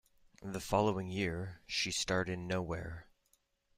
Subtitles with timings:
[0.41, 3.05] The following year, she starred in "Nowhere".